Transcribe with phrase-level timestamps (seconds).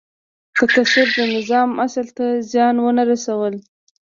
[0.57, 3.53] تکثیر د نظام اصل ته زیان ونه رسول.